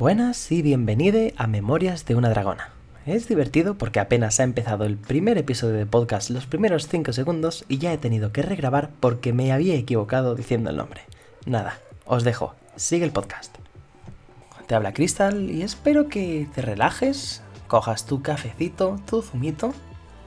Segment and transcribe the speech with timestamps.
[0.00, 2.70] Buenas y bienvenido a Memorias de una Dragona.
[3.04, 7.66] Es divertido porque apenas ha empezado el primer episodio de podcast los primeros 5 segundos
[7.68, 11.02] y ya he tenido que regrabar porque me había equivocado diciendo el nombre.
[11.44, 13.54] Nada, os dejo, sigue el podcast.
[14.66, 19.74] Te habla Crystal y espero que te relajes, cojas tu cafecito, tu zumito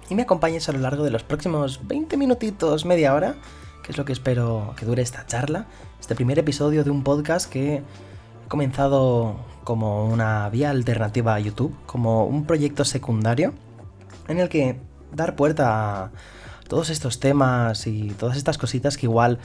[0.07, 3.37] y me acompañes a lo largo de los próximos 20 minutitos, media hora,
[3.83, 5.65] que es lo que espero que dure esta charla,
[5.99, 7.83] este primer episodio de un podcast que he
[8.47, 13.54] comenzado como una vía alternativa a YouTube, como un proyecto secundario
[14.27, 14.77] en el que
[15.12, 16.12] dar puerta a
[16.67, 19.40] todos estos temas y todas estas cositas que igual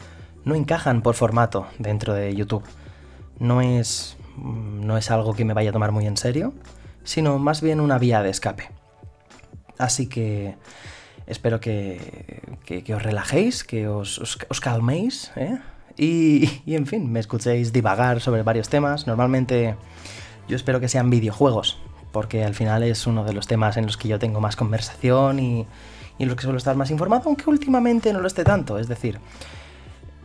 [0.44, 2.64] no encajan por formato dentro de YouTube.
[3.38, 6.54] No es, no es algo que me vaya a tomar muy en serio,
[7.04, 8.70] sino más bien una vía de escape.
[9.78, 10.56] Así que
[11.26, 15.58] espero que, que, os relajéis, que os, os, calméis, ¿eh?
[15.98, 19.06] Y, y, en fin, me escuchéis divagar sobre varios temas.
[19.06, 19.76] Normalmente
[20.48, 21.78] yo espero que sean videojuegos,
[22.12, 25.40] porque al final es uno de los temas en los que yo tengo más conversación
[25.40, 25.66] y,
[26.18, 28.78] y en los que suelo estar más informado, aunque últimamente no lo esté tanto.
[28.78, 29.18] Es decir,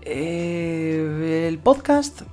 [0.02, 2.23] eh, el podcast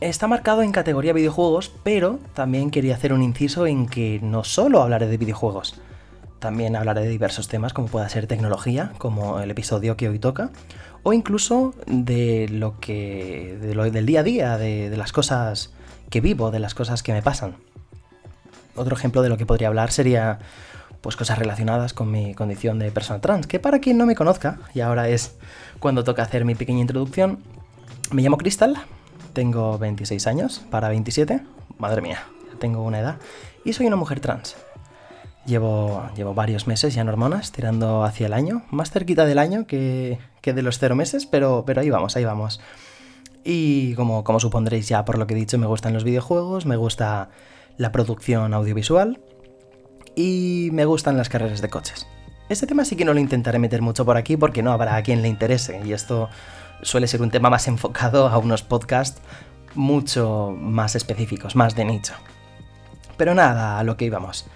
[0.00, 4.82] está marcado en categoría videojuegos, pero también quería hacer un inciso en que no solo
[4.82, 5.80] hablaré de videojuegos,
[6.44, 10.50] también hablaré de diversos temas como pueda ser tecnología, como el episodio que hoy toca,
[11.02, 13.56] o incluso de lo que.
[13.62, 15.72] De lo, del día a día, de, las cosas
[16.10, 17.56] que vivo, de las cosas que me pasan.
[18.76, 20.38] Otro ejemplo de lo que podría hablar sería
[21.00, 24.58] pues cosas relacionadas con mi condición de persona trans, que para quien no me conozca,
[24.74, 25.36] y ahora es
[25.80, 27.38] cuando toca hacer mi pequeña introducción,
[28.10, 28.76] me llamo Crystal,
[29.32, 31.40] tengo 26 años, para 27,
[31.78, 32.24] madre mía,
[32.58, 33.16] tengo una edad,
[33.64, 34.56] y soy una mujer trans.
[35.46, 39.66] Llevo, llevo varios meses ya en hormonas, tirando hacia el año, más cerquita del año
[39.66, 42.60] que, que de los cero meses, pero, pero ahí vamos, ahí vamos.
[43.44, 46.76] Y como, como supondréis ya por lo que he dicho, me gustan los videojuegos, me
[46.76, 47.28] gusta
[47.76, 49.20] la producción audiovisual
[50.16, 52.06] y me gustan las carreras de coches.
[52.48, 55.02] Este tema sí que no lo intentaré meter mucho por aquí porque no habrá a
[55.02, 56.28] quien le interese y esto
[56.82, 59.20] suele ser un tema más enfocado a unos podcasts
[59.74, 62.14] mucho más específicos, más de nicho.
[63.16, 64.46] Pero nada, a lo que íbamos.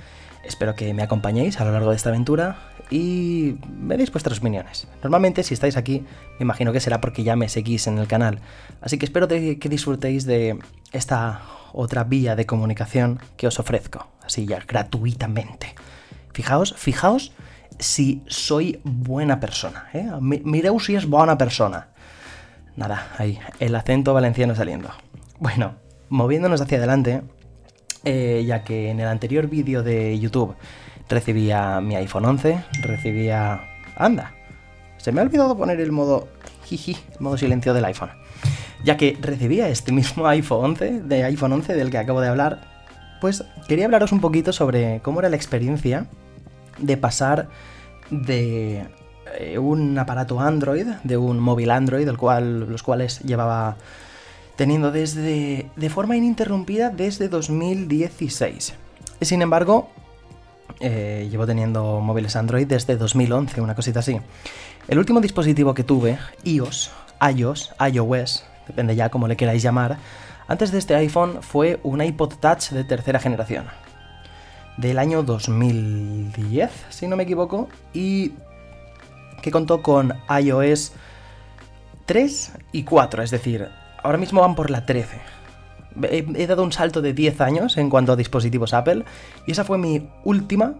[0.45, 2.57] Espero que me acompañéis a lo largo de esta aventura
[2.91, 4.89] y me deis vuestras opiniones.
[5.03, 6.05] Normalmente si estáis aquí,
[6.39, 8.41] me imagino que será porque ya me seguís en el canal.
[8.81, 10.59] Así que espero que disfrutéis de
[10.93, 15.75] esta otra vía de comunicación que os ofrezco, así ya gratuitamente.
[16.33, 17.33] Fijaos, fijaos
[17.79, 19.89] si soy buena persona.
[19.93, 20.11] ¿eh?
[20.81, 21.89] Si es buena persona.
[22.77, 24.91] Nada, ahí, el acento valenciano saliendo.
[25.41, 25.75] Bueno,
[26.09, 27.23] moviéndonos hacia adelante,
[28.05, 30.55] eh, ya que en el anterior vídeo de YouTube
[31.09, 33.61] recibía mi iPhone 11, recibía...
[33.97, 34.35] ¡Anda!
[34.99, 36.29] Se me ha olvidado poner el modo...
[36.65, 38.11] Jiji, el modo silencio del iPhone.
[38.85, 42.61] Ya que recibía este mismo iPhone 11, de iPhone 11 del que acabo de hablar,
[43.21, 46.07] pues quería hablaros un poquito sobre cómo era la experiencia
[46.79, 47.49] de pasar
[48.11, 48.87] de
[49.39, 53.77] eh, un aparato Android, de un móvil Android, el cual, los cuales llevaba
[54.59, 58.75] teniendo desde de forma ininterrumpida desde 2016.
[59.21, 59.89] Sin embargo,
[60.81, 64.19] eh, llevo teniendo móviles Android desde 2011, una cosita así.
[64.89, 66.91] El último dispositivo que tuve, iOS,
[67.37, 69.97] iOS, iOS, depende ya cómo le queráis llamar,
[70.49, 73.67] antes de este iPhone fue un iPod Touch de tercera generación.
[74.77, 78.33] Del año 2010, si no me equivoco, y
[79.41, 80.95] que contó con iOS
[82.07, 83.69] 3 y 4, es decir,
[84.03, 85.21] ahora mismo van por la 13.
[86.03, 89.05] He, dado un salto de 10 años en cuanto a dispositivos Apple
[89.47, 90.77] y esa fue mi última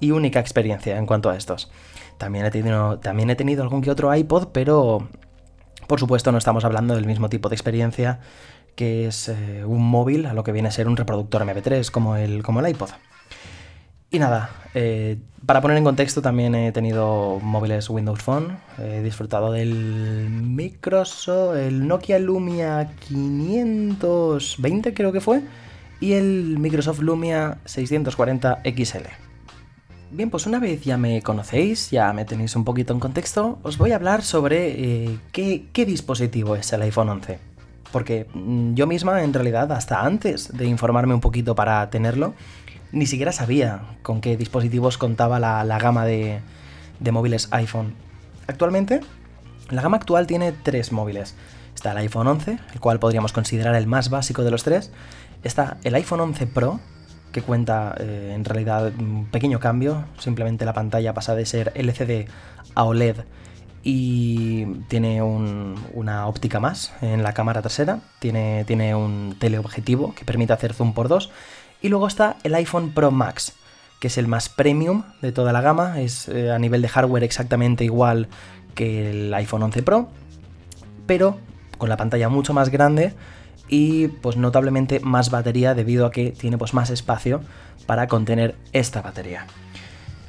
[0.00, 1.70] y única experiencia en cuanto a estos.
[2.18, 5.08] También he tenido, también he tenido algún que otro iPod, pero
[5.86, 8.20] por supuesto no estamos hablando del mismo tipo de experiencia
[8.74, 12.16] que es eh, un móvil a lo que viene a ser un reproductor MP3 como
[12.16, 12.90] el, como el iPod.
[14.10, 19.52] Y nada, eh, para poner en contexto también he tenido móviles Windows Phone, he disfrutado
[19.52, 25.42] del Microsoft, el Nokia Lumia 520 creo que fue,
[26.00, 29.06] y el Microsoft Lumia 640 XL.
[30.10, 33.76] Bien, pues una vez ya me conocéis, ya me tenéis un poquito en contexto, os
[33.76, 34.68] voy a hablar sobre
[35.04, 37.38] eh, qué, qué dispositivo es el iPhone 11.
[37.92, 42.34] Porque mm, yo misma, en realidad, hasta antes de informarme un poquito para tenerlo,
[42.92, 46.40] ni siquiera sabía con qué dispositivos contaba la, gama de,
[47.10, 47.94] móviles iPhone.
[48.46, 49.00] Actualmente,
[49.70, 51.34] la gama actual tiene tres móviles.
[51.74, 54.92] Está el iPhone 11, el cual podríamos considerar el más básico de los tres.
[55.42, 56.80] Está el iPhone 11 Pro,
[57.32, 62.28] que cuenta eh, en realidad un pequeño cambio, simplemente la pantalla pasa de ser LCD
[62.74, 63.16] a OLED
[63.88, 70.52] y tiene una óptica más en la cámara trasera, tiene, tiene un teleobjetivo que permite
[70.52, 71.30] hacer zoom por dos
[71.80, 73.54] y luego está el iPhone Pro Max,
[74.00, 77.24] que es el más premium de toda la gama, es eh, a nivel de hardware
[77.24, 78.28] exactamente igual
[78.74, 80.08] que el iPhone 11 Pro,
[81.06, 81.38] pero
[81.78, 83.14] con la pantalla mucho más grande
[83.68, 87.40] y pues notablemente más batería debido a que tiene pues más espacio
[87.86, 89.46] para contener esta batería.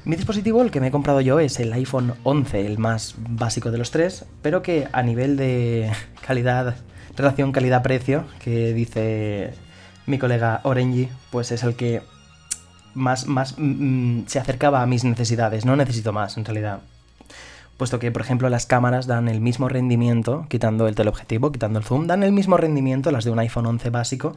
[0.05, 3.71] Mi dispositivo, el que me he comprado yo, es el iPhone 11, el más básico
[3.71, 5.91] de los tres, pero que a nivel de
[6.25, 6.77] calidad,
[7.17, 9.53] relación calidad-precio, que dice
[10.07, 12.01] mi colega Orange, pues es el que
[12.95, 15.65] más, más mm, se acercaba a mis necesidades.
[15.65, 16.79] No necesito más, en realidad.
[17.77, 21.85] Puesto que, por ejemplo, las cámaras dan el mismo rendimiento, quitando el teleobjetivo, quitando el
[21.85, 24.35] zoom, dan el mismo rendimiento las de un iPhone 11 básico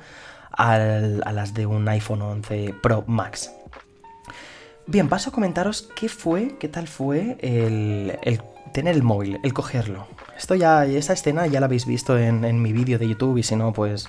[0.52, 3.50] a las de un iPhone 11 Pro Max.
[4.90, 10.08] Bien, paso a comentaros qué fue, qué tal fue el, tener el móvil, el cogerlo.
[10.36, 13.54] Esto ya, esa escena ya la habéis visto en, mi vídeo de YouTube y si
[13.54, 14.08] no, pues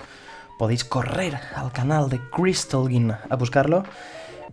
[0.58, 3.84] podéis correr al canal de Crystal a buscarlo.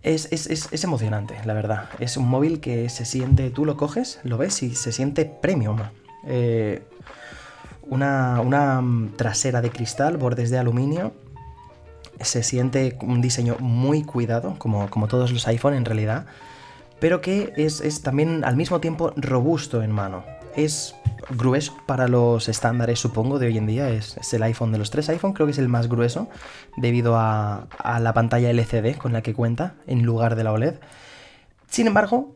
[0.02, 1.90] Es, es, emocionante, la verdad.
[1.98, 5.78] Es un móvil que se siente, tú lo coges, lo ves y se siente premium.
[6.26, 6.82] Eh,
[7.82, 8.82] una, una
[9.16, 11.12] trasera de cristal, bordes de aluminio,
[12.20, 16.26] se siente un diseño muy cuidado, como, como todos los iPhone en realidad,
[16.98, 20.24] pero que es, también al mismo tiempo robusto en mano.
[20.56, 20.94] Es
[21.30, 23.90] grueso para los estándares, supongo, de hoy en día.
[23.90, 26.28] Es, el iPhone de los tres iPhone, creo que es el más grueso,
[26.76, 30.74] debido a, a, la pantalla LCD con la que cuenta, en lugar de la OLED.
[31.68, 32.34] Sin embargo,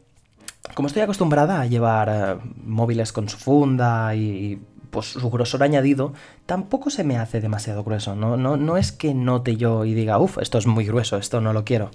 [0.74, 6.14] como estoy acostumbrada a llevar eh, móviles con su funda y pues su grosor añadido
[6.46, 8.14] tampoco se me hace demasiado grueso.
[8.14, 11.40] No, no, no es que note yo y diga, uff, esto es muy grueso, esto
[11.40, 11.90] no lo quiero.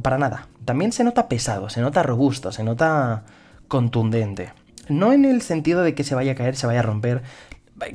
[0.00, 0.48] Para nada.
[0.64, 3.24] También se nota pesado, se nota robusto, se nota
[3.66, 4.52] contundente.
[4.88, 7.22] No en el sentido de que se vaya a caer, se vaya a romper,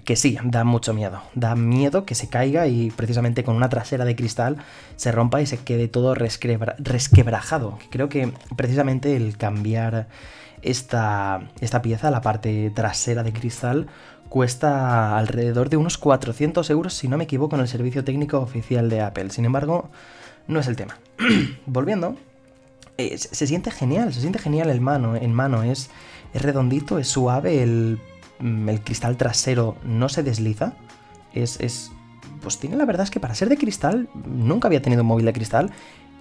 [0.05, 1.21] que sí, da mucho miedo.
[1.35, 4.57] Da miedo que se caiga y precisamente con una trasera de cristal
[4.95, 7.79] se rompa y se quede todo resquebrajado.
[7.89, 10.07] Creo que precisamente el cambiar
[10.61, 13.87] esta, esta pieza, la parte trasera de cristal,
[14.29, 18.89] cuesta alrededor de unos 400 euros, si no me equivoco, en el servicio técnico oficial
[18.89, 19.29] de Apple.
[19.29, 19.89] Sin embargo,
[20.47, 20.97] no es el tema.
[21.65, 22.15] Volviendo,
[22.97, 25.63] eh, se siente genial, se siente genial mano, en mano.
[25.63, 25.89] Es,
[26.33, 27.99] es redondito, es suave, el,
[28.39, 30.73] mm, el, cristal trasero no se desliza.
[31.33, 31.91] Es, es,
[32.41, 35.25] Pues tiene la verdad es que para ser de cristal, nunca había tenido un móvil
[35.25, 35.71] de cristal.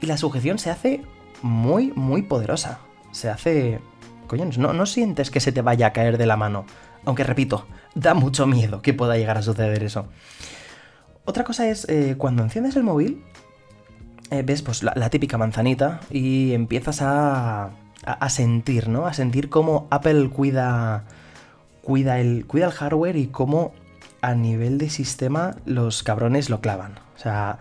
[0.00, 1.02] Y la sujeción se hace
[1.42, 2.80] muy, muy poderosa.
[3.12, 3.80] Se hace...
[4.26, 6.64] Coño, no, no sientes que se te vaya a caer de la mano.
[7.04, 10.06] Aunque repito, da mucho miedo que pueda llegar a suceder eso.
[11.24, 13.24] Otra cosa es, eh, cuando enciendes el móvil,
[14.30, 17.70] eh, ves pues la, típica manzanita y empiezas a,
[18.04, 19.06] a, sentir, ¿no?
[19.06, 21.04] A sentir cómo Apple cuida,
[21.82, 23.72] cuida, el, cuida el hardware y cómo
[24.20, 26.94] a nivel de sistema los cabrones lo clavan.
[27.16, 27.58] O sea,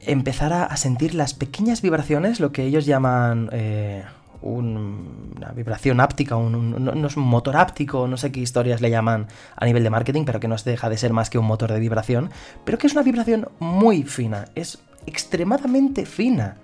[0.00, 3.48] empezar a, sentir las pequeñas vibraciones, lo que ellos llaman...
[3.52, 4.04] Eh,
[4.40, 9.26] una vibración áptica, un, no, es un motor áptico, no sé qué historias le llaman
[9.56, 11.80] a nivel de marketing, pero que no deja de ser más que un motor de
[11.80, 12.30] vibración,
[12.64, 16.56] pero que es una vibración muy fina, es extremadamente fina.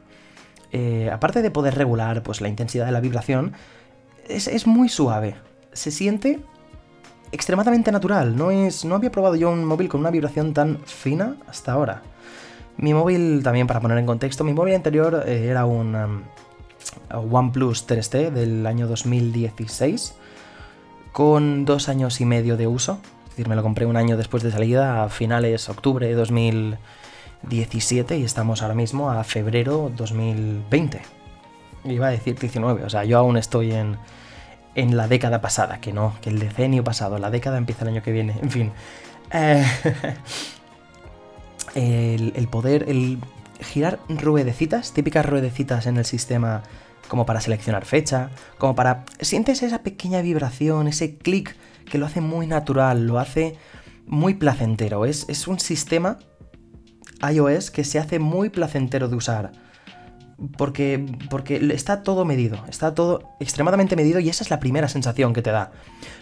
[0.77, 3.53] Eh, aparte de poder regular pues, la intensidad de la vibración,
[4.29, 5.37] es, muy suave,
[5.73, 6.41] se siente
[7.31, 11.37] extremadamente natural, no, es, no había probado yo un móvil con una vibración tan fina
[11.47, 12.03] hasta ahora.
[12.77, 15.95] Mi móvil, también para poner en contexto, mi móvil anterior eh, era un...
[15.95, 16.23] Um,
[17.11, 20.17] OnePlus 3T del año 2016
[21.13, 22.99] con dos años y medio de uso.
[23.25, 26.15] Es decir, me lo compré un año después de salida, a finales octubre de
[27.45, 31.01] 2017 y estamos ahora mismo a febrero 2020.
[31.85, 33.99] Iba a decir 19, o sea, yo aún estoy en,
[34.75, 38.03] en la década pasada, que no, que el decenio pasado, la década empieza el año
[38.03, 38.73] que viene, en fin.
[39.33, 39.65] Eh,
[41.75, 43.19] el, el, poder, el
[43.61, 46.63] girar ruedecitas, típicas ruedecitas en el sistema
[47.09, 49.05] como para seleccionar fecha, como para...
[49.21, 51.55] Sientes esa pequeña vibración, ese clic
[51.91, 53.57] que lo hace muy natural, lo hace
[54.07, 55.05] muy placentero.
[55.05, 56.19] Es, es un sistema
[57.31, 59.53] iOS que se hace muy placentero de usar.
[60.59, 65.33] Porque, porque está todo medido, está todo extremadamente medido y esa es la primera sensación
[65.33, 65.71] que te da.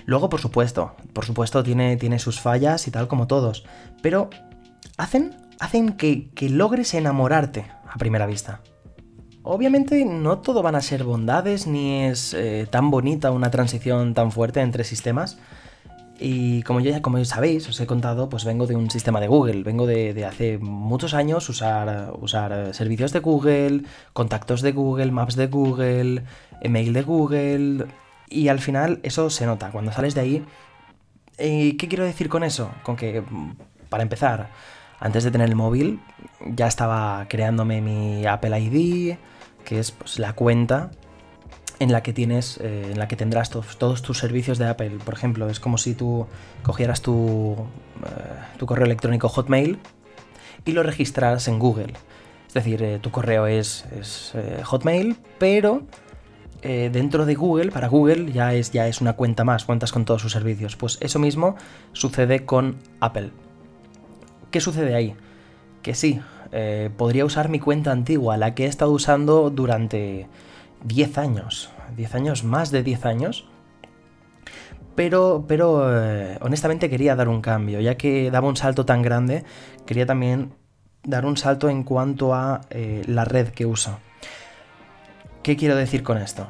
[0.05, 3.65] Luego, por supuesto, por supuesto tiene, tiene sus fallas y tal como todos,
[4.03, 4.29] pero
[4.99, 8.61] hacen, hacen que, que logres enamorarte a primera vista.
[9.45, 14.31] Obviamente no todo van a ser bondades, ni es eh, tan bonita una transición tan
[14.31, 15.39] fuerte entre sistemas.
[16.25, 19.64] Y como ya como sabéis, os he contado, pues vengo de un sistema de Google,
[19.64, 25.49] vengo de, hace muchos años usar, usar servicios de Google, contactos de Google, maps de
[25.49, 26.23] Google,
[26.61, 27.87] email de Google,
[28.29, 29.71] Y al final eso se nota.
[29.73, 30.45] Cuando sales de ahí...
[31.37, 32.71] ¿Qué quiero decir con eso?
[32.85, 33.25] Con que,
[33.88, 34.50] para empezar,
[35.00, 35.99] antes de tener el móvil,
[36.55, 39.17] ya estaba creándome mi Apple ID,
[39.64, 40.93] que es pues, la cuenta
[41.83, 44.99] en la que tienes, eh, en la que tendrás todos, tus servicios de Apple.
[45.05, 46.27] Por ejemplo, es como si tú
[46.62, 47.57] cogieras tu,
[48.05, 49.81] eh, correo electrónico Hotmail
[50.65, 51.95] y lo registraras en Google.
[52.47, 53.85] Es decir, eh, tu correo es,
[54.65, 55.83] Hotmail, pero
[56.62, 60.23] dentro de Google, para Google ya es, ya es una cuenta más, cuentas con todos
[60.23, 60.77] sus servicios.
[60.77, 61.57] Pues eso mismo
[61.93, 63.31] sucede con Apple.
[64.53, 65.17] ¿Qué sucede ahí?
[65.83, 66.21] Que sí,
[66.97, 70.29] podría usar mi cuenta antigua, la que he estado usando durante
[70.85, 73.49] 10 años, 10 años, más de 10 años.
[74.95, 79.45] Pero, pero eh, honestamente quería dar un cambio, ya que daba un salto tan grande,
[79.87, 80.53] quería también
[81.03, 83.99] dar un salto en cuanto a eh, la red que uso.
[85.43, 86.47] ¿Qué quiero decir con esto?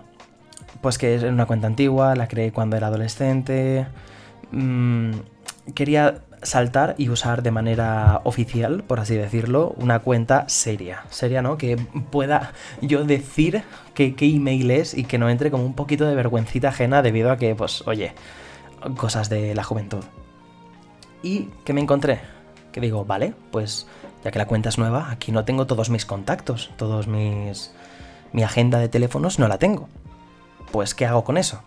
[0.81, 3.87] Pues que es una cuenta antigua, la creé cuando era adolescente.
[4.51, 5.13] Mm,
[5.75, 11.05] quería saltar y usar de manera oficial, por así decirlo, una cuenta seria.
[11.11, 11.57] Seria, ¿no?
[11.57, 11.77] Que
[12.11, 13.63] pueda yo decir
[13.95, 17.37] qué, email es y que no entre como un poquito de vergüencita ajena debido a
[17.37, 18.15] que, pues, oye,
[18.97, 20.05] cosas de la juventud.
[21.23, 22.21] ¿Y qué me encontré?
[22.73, 23.87] Que digo, vale, pues
[24.25, 27.73] ya que la cuenta es nueva, aquí no tengo todos mis contactos, todos mis...
[28.33, 29.89] mi agenda de teléfonos no la tengo.
[30.73, 31.63] Pues, ¿qué hago con eso?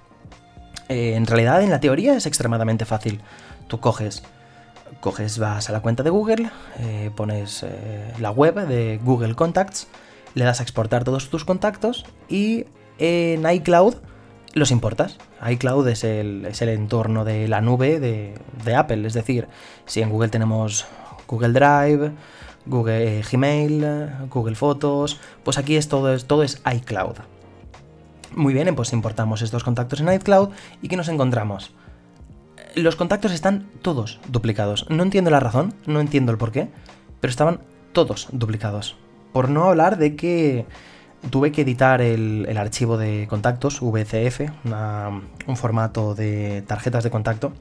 [0.90, 3.22] Eh, en realidad, en la teoría es extremadamente fácil.
[3.68, 4.24] Tú coges
[5.00, 6.50] coges, vas a la cuenta de Google,
[6.80, 9.88] eh, pones eh, la web de Google Contacts,
[10.34, 12.66] le das a exportar todos tus contactos y
[12.98, 13.96] en iCloud
[14.54, 15.18] los importas.
[15.48, 19.48] iCloud es el, es el entorno de la nube de, Apple, es decir,
[19.86, 20.86] si en Google tenemos
[21.28, 22.12] Google Drive,
[22.66, 27.18] Google eh, Gmail, Google Fotos, pues aquí es todo, es, todo es iCloud.
[28.34, 30.50] Muy bien, pues importamos estos contactos en iCloud
[30.82, 31.72] y ¿qué nos encontramos?
[32.76, 34.86] Los contactos están todos duplicados.
[34.90, 36.70] No entiendo la razón, no entiendo el por qué,
[37.20, 37.62] pero estaban
[37.94, 38.98] todos duplicados.
[39.34, 40.66] Por no hablar de que
[41.30, 44.42] tuve que editar el, archivo de contactos, VCF,
[45.48, 47.54] un formato de tarjetas de contacto.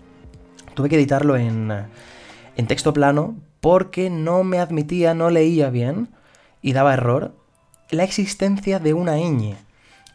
[0.75, 1.73] Tuve que editarlo en,
[2.57, 6.09] en texto plano porque no me admitía, no leía bien
[6.61, 7.35] y daba error
[7.91, 9.57] la existencia de una ñ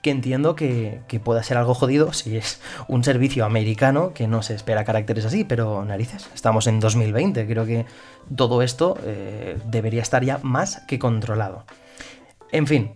[0.01, 4.55] que entiendo que, pueda ser algo jodido si es un servicio americano que no se
[4.55, 7.85] espera caracteres así, pero narices, estamos en 2020, creo que
[8.35, 11.65] todo esto eh, debería estar ya más que controlado.
[12.51, 12.93] En fin,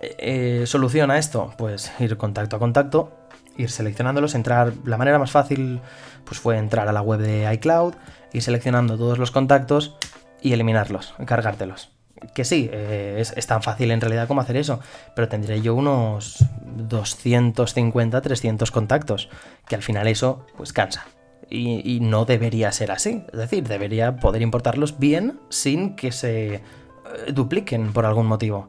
[0.00, 3.12] eh, solución a esto, pues ir contacto a contacto,
[3.58, 5.80] ir seleccionándolos, entrar, la manera más fácil
[6.24, 7.94] pues fue entrar a la web de iCloud,
[8.32, 9.96] ir seleccionando todos los contactos
[10.40, 11.95] y eliminarlos, cargártelos
[12.34, 14.80] que sí, eh, es, tan fácil en realidad como hacer eso,
[15.14, 19.28] pero tendré yo unos 250, 300 contactos,
[19.68, 21.06] que al final eso pues cansa.
[21.48, 26.60] Y, no debería ser así, es decir, debería poder importarlos bien sin que se eh,
[27.32, 28.68] dupliquen por algún motivo.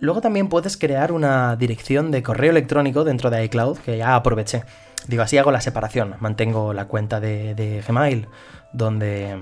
[0.00, 4.64] Luego también puedes crear una dirección de correo electrónico dentro de iCloud, que ya aproveché.
[5.06, 8.26] Digo, así hago la separación, mantengo la cuenta de Gmail,
[8.72, 9.36] donde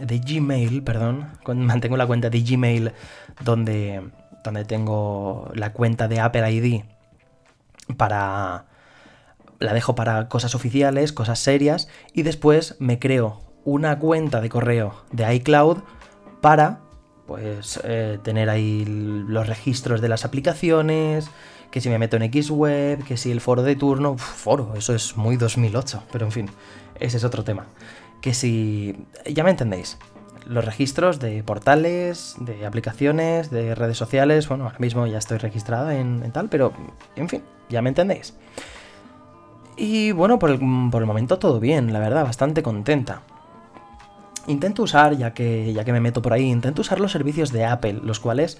[0.00, 2.92] de Gmail, perdón, mantengo la cuenta de Gmail
[3.44, 4.02] donde,
[4.44, 6.82] donde tengo la cuenta de Apple ID
[7.96, 8.66] para...
[9.60, 14.94] La dejo para cosas oficiales, cosas serias, y después me creo una cuenta de correo
[15.10, 15.78] de iCloud
[16.40, 16.78] para
[17.26, 21.28] pues eh, tener ahí los registros de las aplicaciones,
[21.72, 25.16] que si me meto en Xweb, que si el foro de turno, foro, eso es
[25.16, 26.50] muy 2008, pero en fin,
[27.00, 27.66] ese es otro tema
[28.20, 28.96] que si...
[29.26, 29.98] ya me entendéis.
[30.46, 35.90] Los registros de portales, de aplicaciones, de redes sociales, bueno, ahora mismo ya estoy registrado
[35.90, 36.72] en, tal, pero
[37.16, 38.34] en fin, ya me entendéis.
[39.76, 40.58] Y bueno, por el,
[40.90, 43.22] por el momento todo bien, la verdad, bastante contenta.
[44.46, 47.66] Intento usar, ya que, ya que me meto por ahí, intento usar los servicios de
[47.66, 48.58] Apple, los cuales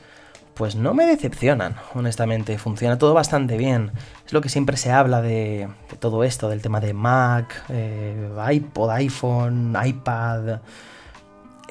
[0.59, 2.59] pues no me decepcionan, honestamente.
[2.59, 3.93] Funciona todo bastante bien.
[4.27, 5.69] Es lo que siempre se habla de,
[6.00, 10.59] todo esto, del tema de Mac, eh, iPod, iPhone, iPad,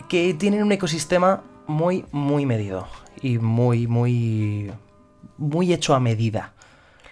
[0.08, 2.88] que tienen un ecosistema muy, muy medido
[3.22, 4.72] y muy, muy,
[5.38, 6.53] muy hecho a medida.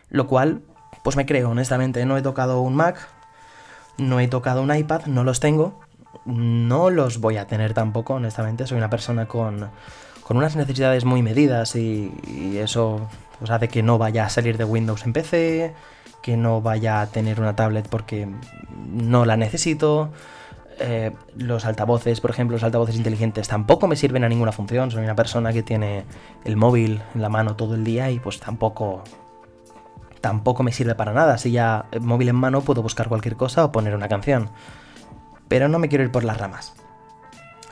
[0.09, 0.61] Lo cual,
[1.03, 2.05] pues me creo, honestamente.
[2.05, 3.05] No he tocado un Mac,
[3.97, 5.81] no he tocado un iPad, no los tengo.
[6.23, 8.65] No los voy a tener tampoco, honestamente.
[8.65, 9.69] Soy una persona con
[10.25, 12.11] con unas necesidades muy medidas y,
[12.57, 15.73] eso pues, hace que no vaya a salir de Windows en PC,
[16.23, 18.27] que no vaya a tener una tablet porque
[18.91, 20.09] no la necesito.
[20.79, 24.89] Eh, los altavoces, por ejemplo, los altavoces inteligentes tampoco me sirven a ninguna función.
[24.89, 26.05] Soy una persona que tiene
[26.43, 29.03] el móvil en la mano todo el día y pues tampoco
[30.21, 31.37] tampoco me sirve para nada.
[31.37, 34.49] Si ya móvil en mano puedo buscar cualquier cosa o poner una canción.
[35.47, 36.73] Pero no me quiero ir por las ramas.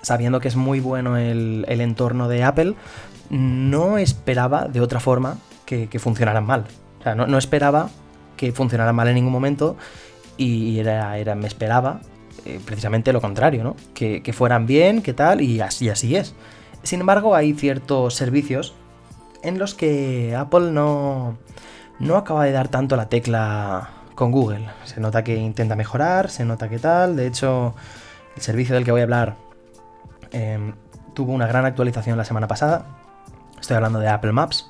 [0.04, 2.76] Sabiendo que es muy bueno el, entorno de Apple,
[3.32, 6.66] no esperaba de otra forma que, funcionaran mal.
[7.00, 7.90] O sea, no, esperaba
[8.38, 9.76] que funcionaran mal en ningún momento
[10.38, 12.02] y era, era me esperaba
[12.46, 13.76] eh, precisamente lo contrario, ¿no?
[13.94, 16.36] Que, fueran bien, que tal, y así, así es.
[16.84, 18.76] Sin embargo, hay ciertos servicios
[19.42, 21.38] en los que Apple no,
[22.00, 24.68] no acaba de dar tanto la tecla con Google.
[24.84, 27.16] Se nota que intenta mejorar, se nota que tal.
[27.16, 27.74] De hecho,
[28.36, 29.38] el servicio del que voy a hablar
[30.34, 30.74] em,
[31.14, 32.86] tuvo una gran actualización la semana pasada.
[33.60, 34.70] Estoy hablando de Apple Maps.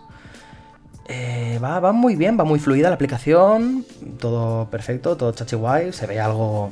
[1.08, 3.86] Eh, va, va, muy bien, va muy fluida la aplicación,
[4.20, 6.72] todo perfecto, todo chachi guay, se ve algo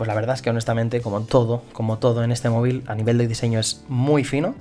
[0.00, 3.18] pues la verdad es que honestamente, como todo, como todo en este móvil, a nivel
[3.18, 4.54] de diseño es muy fino,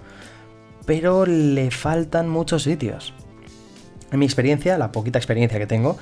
[0.86, 3.14] pero le faltan muchos sitios.
[4.12, 5.98] En mi experiencia, la poquita experiencia que tengo,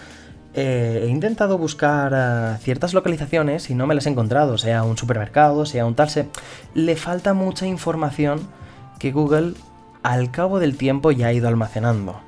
[0.59, 5.67] eh, he intentado buscar ciertas localizaciones y no me las he encontrado, sea un supermercado,
[5.67, 6.09] sea un tal,
[6.73, 8.39] le falta mucha información
[8.97, 9.53] que Google
[10.01, 12.19] al cabo del tiempo ya ha ido almacenando.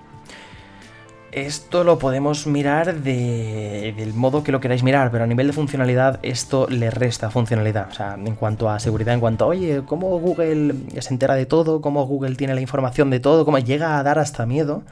[1.32, 6.20] Esto lo podemos mirar del modo que lo queráis mirar, pero a nivel de funcionalidad
[6.22, 7.90] esto le resta funcionalidad.
[7.90, 11.48] O sea, en cuanto a seguridad, en cuanto a, oye, cómo Google se entera de
[11.48, 14.84] todo, cómo Google tiene la información de todo, cómo llega a dar hasta miedo.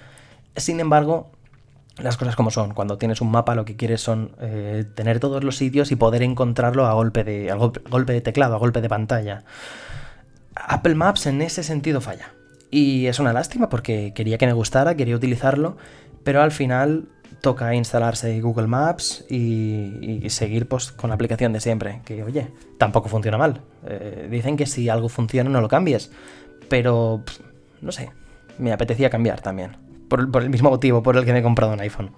[0.55, 1.27] Sin embargo,
[1.99, 2.73] las cosas como son.
[2.73, 6.23] Cuando tienes un mapa lo que quieres son eh, tener todos los sitios y poder
[6.23, 9.43] encontrarlo a golpe, de, a golpe de teclado, a golpe de pantalla.
[10.55, 12.33] Apple Maps en ese sentido falla.
[12.69, 15.77] Y es una lástima porque quería que me gustara, quería utilizarlo
[16.27, 17.07] pero al final
[17.39, 23.07] toca instalarse Google Maps y, seguir pues, con la aplicación de siempre, que oye, tampoco
[23.07, 23.61] funciona mal.
[23.87, 26.11] Eh, dicen que si algo funciona no lo cambies,
[26.67, 27.23] pero
[27.79, 28.09] no sé,
[28.57, 29.77] me apetecía cambiar también,
[30.07, 32.11] por, el mismo motivo por el que me he comprado un iPhone.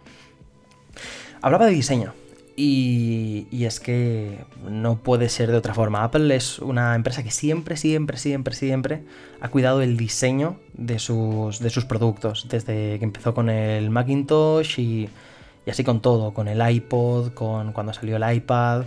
[1.42, 2.14] Hablaba de diseño,
[2.62, 6.04] y, es que no puede ser de otra forma.
[6.04, 9.04] Apple es una empresa que siempre, siempre, siempre, siempre
[9.40, 12.48] ha cuidado el diseño de sus, de sus productos.
[12.50, 15.10] Desde que empezó con el Macintosh y,
[15.70, 16.34] así con todo.
[16.34, 18.84] Con el iPod, con cuando salió el iPad.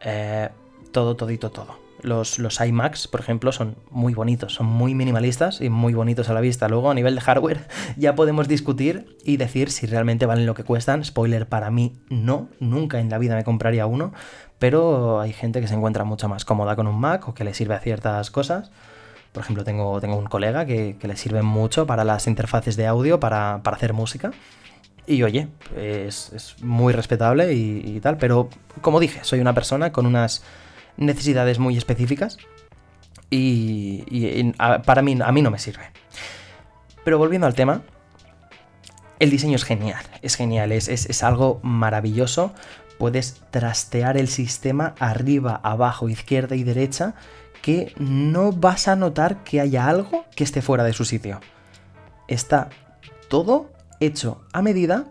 [0.00, 0.48] Eh,
[0.92, 1.87] todo, todito, todo.
[2.02, 6.34] Los, los iMacs, por ejemplo, son muy bonitos, son muy minimalistas y muy bonitos a
[6.34, 6.68] la vista.
[6.68, 10.64] Luego, a nivel de hardware, ya podemos discutir y decir si realmente valen lo que
[10.64, 11.04] cuestan.
[11.04, 14.12] Spoiler, para mí no, nunca en la vida me compraría uno,
[14.58, 17.54] pero hay gente que se encuentra mucho más cómoda con un Mac o que le
[17.54, 18.70] sirve a ciertas cosas.
[19.32, 23.20] Por ejemplo, tengo, tengo un colega que, le sirve mucho para las interfaces de audio,
[23.20, 24.30] para, hacer música.
[25.06, 28.48] Y oye, es, muy respetable y tal, pero
[28.80, 30.42] como dije, soy una persona con unas
[30.98, 32.38] necesidades muy específicas
[33.30, 34.52] y,
[34.84, 35.90] para mí, a mí no me sirve.
[37.04, 37.82] Pero volviendo al tema,
[39.18, 42.52] el diseño es genial, es genial, es, es, algo maravilloso.
[42.98, 47.14] Puedes trastear el sistema arriba, abajo, izquierda y derecha
[47.62, 51.40] que no vas a notar que haya algo que esté fuera de su sitio.
[52.28, 52.70] Está
[53.28, 55.06] todo hecho a medida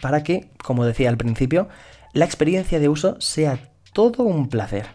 [0.00, 1.68] para que, como decía al principio,
[2.12, 3.58] la experiencia de uso sea
[3.92, 4.86] todo un placer.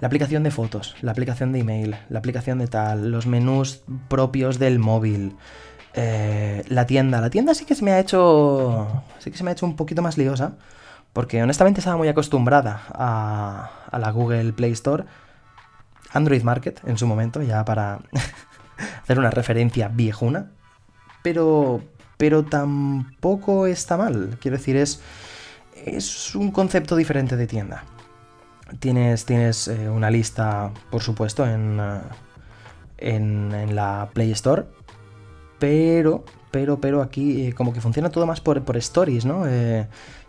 [0.00, 4.58] La aplicación de fotos, la aplicación de email, la aplicación de tal, los menús propios
[4.58, 5.36] del móvil,
[5.94, 7.20] eh, la tienda.
[7.20, 9.02] La tienda sí que se me ha hecho.
[9.18, 10.52] Sí que se me ha hecho un poquito más liosa.
[11.12, 15.04] Porque honestamente estaba muy acostumbrada a, a la Google Play Store.
[16.12, 18.00] Android Market en su momento, ya para
[19.02, 20.52] hacer una referencia viejuna.
[21.22, 21.82] Pero.
[22.16, 24.38] Pero tampoco está mal.
[24.40, 25.00] Quiero decir, es.
[25.74, 27.84] Es un concepto diferente de tienda.
[28.80, 32.00] Tienes, tienes eh, una lista, por supuesto, en, eh,
[32.98, 34.66] en, la Play Store.
[35.58, 39.44] Pero, pero, pero aquí eh, como que funciona todo más por, por stories, ¿no?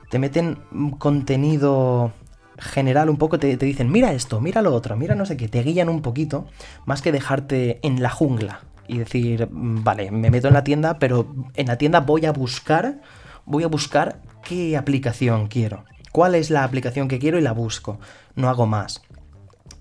[0.09, 0.57] te meten
[0.97, 2.11] contenido
[2.57, 5.47] general un poco, te, te, dicen, mira esto, mira lo otro, mira no sé qué,
[5.47, 6.47] te guían un poquito,
[6.85, 10.97] más que dejarte en la jungla y decir, mm, vale, me meto en la tienda,
[10.97, 13.01] pero en la tienda voy a buscar,
[13.45, 17.99] voy a buscar qué aplicación quiero cuál es la aplicación que quiero y la busco.
[18.35, 19.01] No hago más.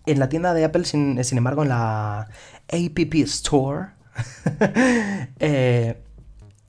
[0.06, 2.28] En la tienda de Apple, sin, embargo, en la
[2.72, 3.88] App Store,
[5.38, 6.02] eh,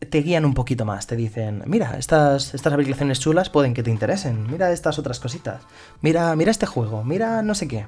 [0.09, 1.07] te guían un poquito más.
[1.07, 4.49] Te dicen, mira, estas, estas aplicaciones chulas pueden que te interesen.
[4.49, 5.61] Mira estas otras cositas.
[6.01, 7.03] Mira, mira este juego.
[7.03, 7.85] Mira no sé qué.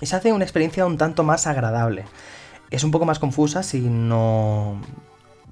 [0.00, 2.04] Y se hace una experiencia un tanto más agradable.
[2.70, 4.80] Es un poco más confusa si no...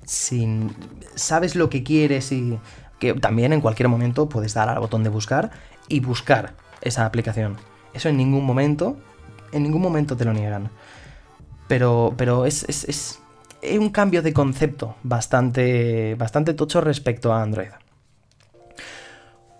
[0.04, 0.70] Si
[1.14, 2.58] sabes lo que quieres y
[2.98, 5.50] que también en cualquier momento puedes dar al botón de buscar
[5.87, 7.57] y buscar esa aplicación.
[7.95, 8.97] Eso en ningún momento,
[9.53, 10.71] en ningún momento te lo niegan.
[11.67, 13.21] Pero, pero es, es,
[13.79, 17.69] un cambio de concepto bastante, bastante tocho respecto a Android.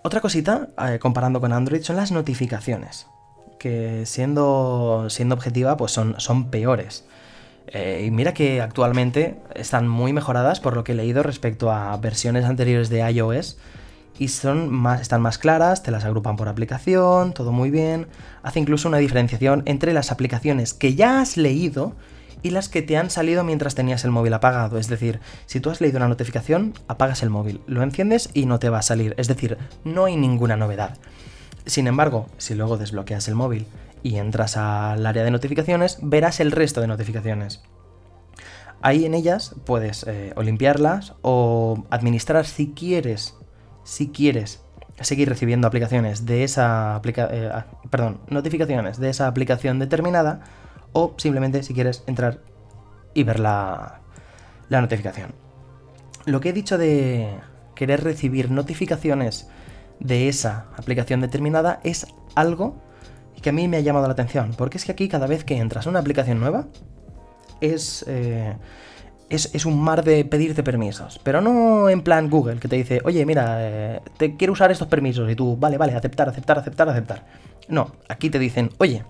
[0.01, 3.07] Otra cosita, eh, comparando con Android, son las notificaciones,
[3.59, 7.05] que siendo, siendo objetiva, pues son, son peores.
[7.67, 11.95] Eh, y mira que actualmente están muy mejoradas por lo que he leído respecto a
[11.97, 13.57] versiones anteriores de iOS
[14.19, 18.07] y son más, están más claras, te las agrupan por aplicación, todo muy bien.
[18.43, 21.95] Hace incluso una diferenciación entre las aplicaciones que ya has leído
[22.41, 24.77] y las que te han salido mientras tenías el móvil apagado.
[24.77, 28.59] Es decir, si tú has leído una notificación, apagas el móvil, lo enciendes y no
[28.59, 29.15] te va a salir.
[29.17, 30.97] Es decir, no hay ninguna novedad.
[31.65, 33.67] Sin embargo, si luego desbloqueas el móvil
[34.03, 37.61] y entras al área de notificaciones, verás el resto de notificaciones.
[38.81, 43.35] Ahí en ellas puedes eh, o limpiarlas o administrar si quieres,
[43.89, 44.61] si quieres
[45.01, 50.41] seguir recibiendo aplicaciones de esa eh, ah, perdón, notificaciones de esa aplicación determinada
[50.93, 52.39] o simplemente si quieres entrar
[53.15, 54.01] y ver la,
[54.69, 55.33] la notificación.
[56.25, 57.29] Lo que he dicho de
[57.73, 59.49] querer recibir notificaciones
[59.99, 62.79] de esa aplicación determinada es algo
[63.41, 65.57] que a mí me ha llamado la atención, porque es que aquí cada vez que
[65.57, 66.67] entras a una aplicación nueva
[67.59, 68.55] es, eh,
[69.29, 73.01] es, es, un mar de pedirte permisos, pero no en plan Google, que te dice,
[73.03, 76.89] oye, mira, eh, te quiero usar estos permisos y tú, vale, vale, aceptar, aceptar, aceptar,
[76.89, 77.25] aceptar.
[77.67, 79.03] No, aquí te dicen, oye,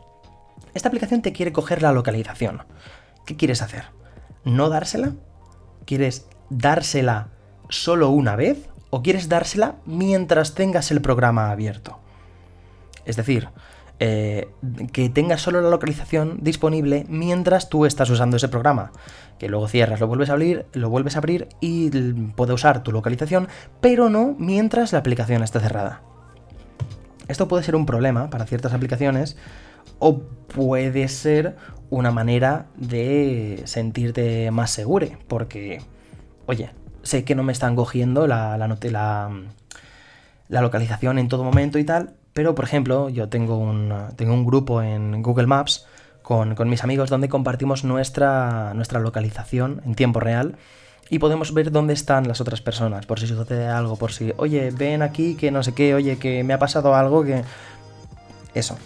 [0.74, 2.64] esta aplicación te quiere coger la localización.
[3.26, 3.86] ¿Qué quieres hacer?
[4.44, 5.14] ¿No dársela?
[5.86, 7.30] ¿Quieres dársela
[7.70, 8.70] solo una vez?
[8.90, 12.00] ¿O quieres dársela mientras tengas el programa abierto?
[13.06, 13.50] Es decir,
[14.00, 14.50] eh,
[14.94, 18.92] que tengas solo la localización disponible mientras tú estás usando ese programa.
[19.38, 21.90] Que luego cierras, lo vuelves a abrir, lo vuelves a abrir y
[22.36, 23.48] puede usar tu localización,
[23.82, 26.02] pero no mientras la aplicación esté cerrada.
[27.28, 29.38] Esto puede ser un problema para ciertas aplicaciones
[30.00, 31.56] o puede ser
[31.90, 35.82] una manera de sentirte más seguro, porque,
[36.46, 36.72] oye,
[37.04, 38.58] sé que no me están cogiendo la,
[40.50, 44.82] localización en todo momento y tal, pero por ejemplo, yo tengo un, tengo un grupo
[44.82, 45.86] en Google Maps
[46.22, 50.56] con, con mis amigos donde compartimos nuestra, nuestra localización en tiempo real
[51.10, 54.72] y podemos ver dónde están las otras personas, por si sucede algo, por si, oye,
[54.72, 57.44] ven aquí que no sé qué, oye, que me ha pasado algo, que...
[58.54, 58.78] Eso,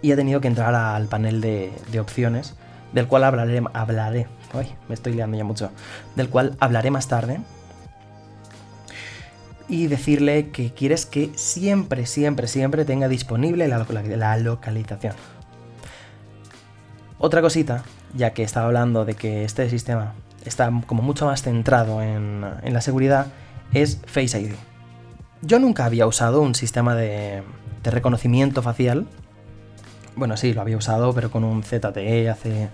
[0.00, 2.54] y he tenido que entrar al panel de, opciones,
[2.94, 5.70] del cual hablaré, hablaré, uy, me estoy liando ya mucho,
[6.16, 7.40] del cual hablaré más tarde.
[9.70, 15.14] Y decirle que quieres que siempre, siempre, siempre tenga disponible la, localización.
[17.18, 20.12] Otra cosita, ya que estaba hablando de que este sistema
[20.44, 23.28] está como mucho más centrado en, en la seguridad,
[23.72, 24.52] es Face ID.
[25.40, 27.42] Yo nunca había usado un sistema de,
[27.82, 29.06] de reconocimiento facial
[30.16, 32.68] bueno, sí, lo había usado, pero con un ZTE hace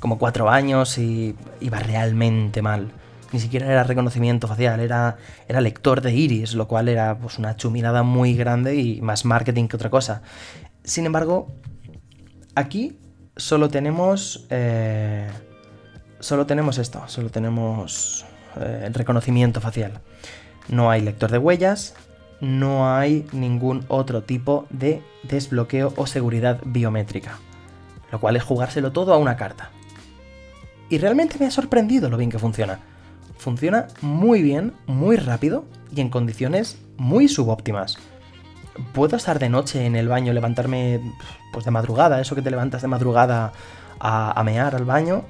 [0.00, 2.90] como cuatro años y iba realmente mal.
[3.32, 7.56] Ni siquiera era reconocimiento facial, era, era lector de iris, lo cual era pues, una
[7.56, 10.22] chuminada muy grande y más marketing que otra cosa.
[10.82, 11.52] Sin embargo,
[12.54, 12.98] aquí
[13.36, 14.46] solo tenemos.
[14.50, 15.28] Eh,
[16.20, 18.24] solo tenemos esto, solo tenemos
[18.56, 20.00] eh, reconocimiento facial.
[20.68, 21.94] No hay lector de huellas,
[22.40, 27.38] no hay ningún otro tipo de desbloqueo o seguridad biométrica,
[28.12, 29.70] lo cual es jugárselo todo a una carta.
[30.90, 32.80] Y realmente me ha sorprendido lo bien que funciona.
[33.38, 37.96] Funciona muy bien, muy rápido y en condiciones muy subóptimas.
[38.92, 41.00] Puedo estar de noche en el baño, levantarme
[41.52, 43.52] pues de madrugada, eso que te levantas de madrugada
[43.98, 45.24] a, a mear al baño,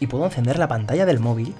[0.00, 1.54] y puedo encender la pantalla del móvil,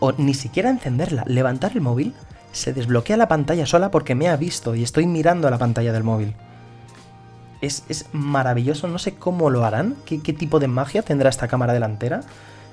[0.00, 2.14] o ni siquiera encenderla, levantar el móvil
[2.54, 5.92] se desbloquea la pantalla sola porque me ha visto y estoy mirando a la pantalla
[5.92, 6.34] del móvil.
[7.60, 12.20] Es, maravilloso, no sé cómo lo harán, qué, tipo de magia tendrá esta cámara delantera.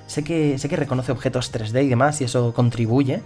[0.06, 3.22] Sé que, sé que reconoce objetos 3D y demás y eso contribuye,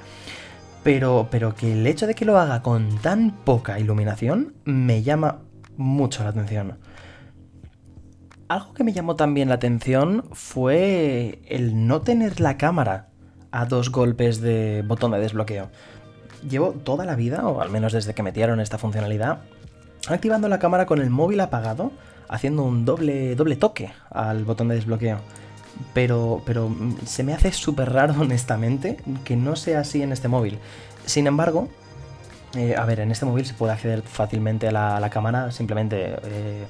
[0.82, 5.42] pero, pero que el hecho de que lo haga con tan poca iluminación me llama
[5.76, 6.78] mucho la atención.
[8.48, 13.08] Algo que me llamó también la atención fue el no tener la cámara
[13.50, 15.70] a dos golpes de botón de desbloqueo
[16.48, 19.40] llevo toda la vida, o al menos desde que metieron esta funcionalidad,
[20.08, 21.92] activando la cámara con el móvil apagado,
[22.28, 25.18] haciendo un doble, doble toque al botón de desbloqueo.
[25.92, 26.70] Pero, pero
[27.04, 30.58] se me hace súper raro, honestamente, que no sea así en este móvil.
[31.04, 31.68] Sin embargo,
[32.54, 36.64] eh, a ver, en este móvil se puede acceder fácilmente a la, cámara, simplemente eh,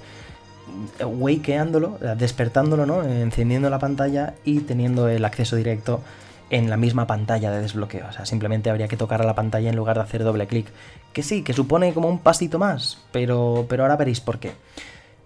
[1.05, 3.03] wakeándolo, despertándolo, ¿no?
[3.03, 6.01] Encendiendo la pantalla y teniendo el acceso directo
[6.51, 8.07] en la misma pantalla de desbloqueo.
[8.09, 10.67] O sea, simplemente habría que tocar a la pantalla en lugar de hacer doble clic.
[11.13, 14.53] Que sí, que supone como un pasito más, pero, pero ahora veréis por qué.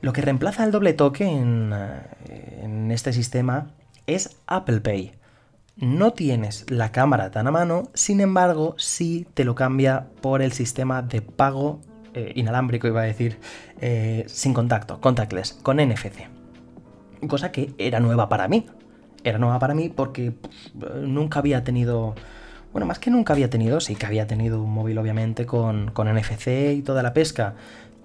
[0.01, 3.69] Lo que reemplaza el doble toque en, eh, en este sistema
[4.07, 5.13] es Apple Pay.
[5.77, 10.53] no tienes la cámara tan a mano, sin embargo, sí te lo cambia por el
[10.53, 11.81] sistema de pago
[12.13, 13.39] eh, inalámbrico, iba a decir,
[13.81, 16.29] eh, sin contacto, contactless, con NFC.
[17.29, 18.67] Cosa que era nueva para mí.
[19.23, 20.33] Era nueva para mí porque
[21.03, 22.15] nunca había tenido...
[22.73, 26.13] Bueno, más que nunca había tenido, sí que había tenido un móvil obviamente con, con
[26.13, 27.55] NFC y toda la pesca,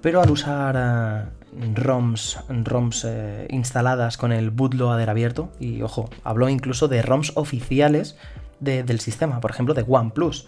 [0.05, 3.07] pero al usar eh, ROMs, ROMs
[3.49, 8.15] instaladas con el bootloader abierto, y ojo, habló incluso de ROMs oficiales
[8.59, 10.45] del sistema, por ejemplo de OnePlus,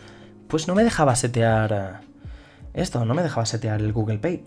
[0.48, 2.02] pues no me dejaba setear
[2.76, 4.43] esto no me dejaba setear el Google Pay.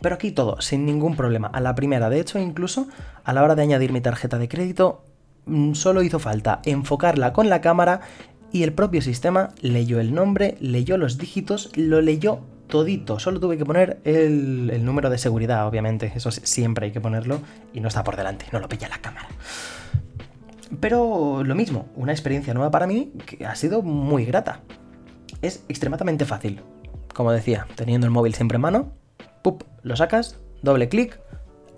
[0.00, 1.48] Pero aquí todo, sin ningún problema.
[1.48, 2.88] A la primera, de hecho, incluso
[3.24, 5.04] a la hora de añadir mi tarjeta de crédito,
[5.44, 8.00] mm, solo hizo falta enfocarla con la cámara
[8.50, 12.40] y el propio sistema leyó el nombre, leyó los dígitos, lo leyó
[12.72, 13.18] todito.
[13.18, 16.10] Solo tuve que poner el, número de seguridad, obviamente.
[16.16, 17.40] Eso siempre hay que ponerlo
[17.74, 19.28] y no está por delante, no lo pilla la cámara.
[20.80, 24.60] Pero lo mismo, una experiencia nueva para mí que ha sido muy grata.
[25.42, 26.62] Es extremadamente fácil
[27.12, 28.92] como decía, teniendo el móvil siempre en mano,
[29.42, 29.64] ¡pup!
[29.82, 31.20] lo sacas, doble clic.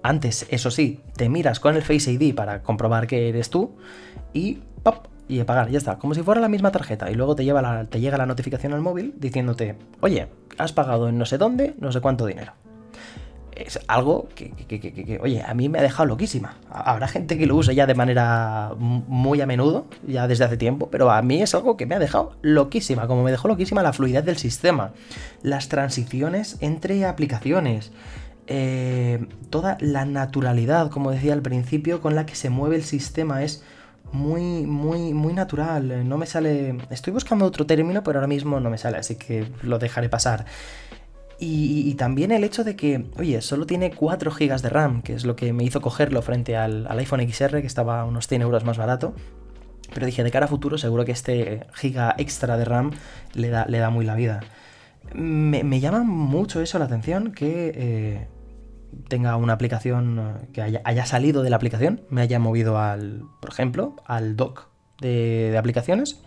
[0.02, 3.76] Antes, eso sí, te miras con el Face ID para comprobar que eres tú
[4.32, 5.06] y ¡pop!
[5.28, 7.10] Y apagar, ya está, como si fuera la misma tarjeta.
[7.10, 11.18] Y luego te, lleva te llega la notificación al móvil diciéndote, oye, has pagado en
[11.18, 12.52] no sé dónde, no sé cuánto dinero
[13.56, 16.56] es algo que, oye, a mí me ha dejado loquísima.
[16.70, 20.88] Habrá gente que lo usa ya de manera muy a menudo, ya desde hace tiempo,
[20.90, 23.92] pero a mí es algo que me ha dejado loquísima, como me dejó loquísima la
[23.92, 24.92] fluidez del sistema,
[25.42, 27.92] las transiciones entre aplicaciones,
[28.46, 33.42] eh, toda la naturalidad, como decía al principio, con la que se mueve el sistema
[33.42, 33.62] es
[34.12, 36.08] muy, muy, muy natural.
[36.08, 36.78] No me sale.
[36.90, 40.46] Estoy buscando otro término, pero ahora mismo no me sale, así que lo dejaré pasar.
[41.38, 45.24] Y, también el hecho de que, oye, solo tiene 4 GB de RAM, que es
[45.24, 48.78] lo que me hizo cogerlo frente al, iPhone XR, que estaba unos 100 euros más
[48.78, 49.14] barato.
[49.92, 52.92] Pero dije, de cara a futuro, seguro que este giga extra de RAM
[53.34, 54.40] le da, le da muy la vida.
[55.12, 58.26] Me, llama mucho eso la atención que eh,
[59.08, 63.96] tenga una aplicación que haya, salido de la aplicación, me haya movido al, por ejemplo,
[64.06, 64.68] al dock
[65.00, 66.22] de, de aplicaciones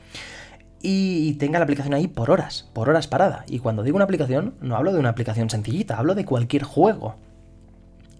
[0.81, 3.43] y tenga la aplicación ahí por horas, por horas parada.
[3.47, 7.15] Y cuando digo una aplicación, no hablo de una aplicación sencillita, hablo de cualquier juego.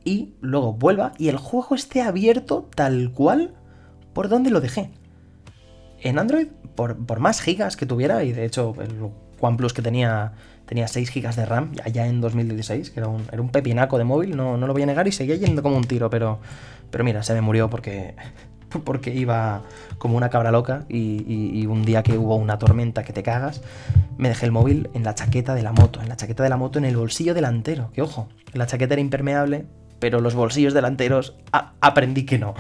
[0.04, 3.54] Y luego vuelva y el juego esté abierto tal cual
[4.14, 4.92] por donde lo dejé.
[6.02, 10.34] En Android, por, más gigas que tuviera, y de hecho el OnePlus que tenía,
[10.67, 14.03] tenía 6 gigas de RAM, ya, en 2016, que era un, era un pepinaco de
[14.03, 16.39] móvil, no, no, lo voy a negar y seguía yendo como un tiro, pero,
[16.91, 18.13] pero mira, se me murió porque
[18.84, 19.63] porque iba
[19.97, 23.62] como una cabra loca y, un día que hubo una tormenta que te cagas,
[24.17, 26.58] me dejé el móvil en la chaqueta de la moto, en la chaqueta de la
[26.58, 29.65] moto en el bolsillo delantero, que ojo, la chaqueta era impermeable,
[29.99, 31.36] pero los bolsillos delanteros
[31.82, 32.56] aprendí que no.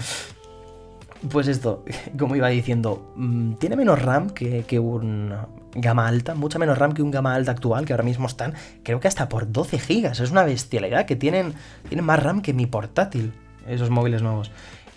[1.29, 1.83] Pues esto,
[2.17, 5.33] como iba diciendo, mm, tiene menos RAM que, un
[5.73, 8.53] gama alta, mucha menos RAM que un gama alta actual, que ahora mismo están,
[8.83, 11.53] creo que hasta por 12 GB, es una bestialidad, que tienen,
[11.87, 13.33] tienen más RAM que mi portátil,
[13.67, 14.51] esos móviles nuevos.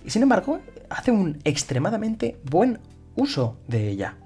[0.05, 2.79] Y sin embargo, hace un extremadamente buen
[3.17, 4.17] uso de ella.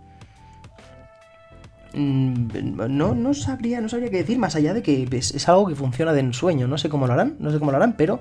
[1.94, 2.48] Mm,
[2.88, 6.12] no, no, sabría, no sabría qué decir, más allá de que es, algo que funciona
[6.12, 6.66] de ensueño.
[6.66, 8.20] No sé cómo lo harán, no sé cómo lo harán, pero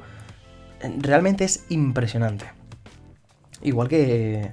[0.82, 2.46] eh, realmente es impresionante.
[3.64, 4.52] Igual que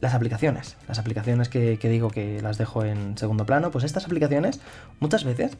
[0.00, 0.76] las aplicaciones.
[0.86, 4.60] Las aplicaciones que, digo que las dejo en segundo plano, pues estas aplicaciones,
[5.00, 5.56] muchas veces,